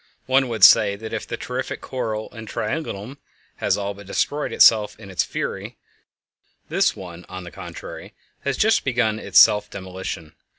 [0.25, 3.19] One would say that if the terrific coil in Triangulum
[3.57, 5.77] has all but destroyed itself in its fury,
[6.69, 10.33] this one on the contrary has just begun its self demolition.